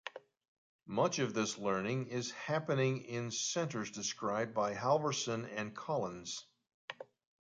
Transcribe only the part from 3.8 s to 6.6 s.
described by Halverson and Collins.